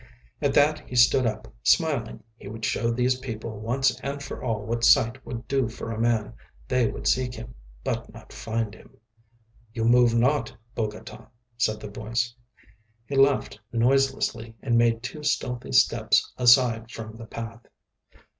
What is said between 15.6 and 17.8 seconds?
steps aside from the path.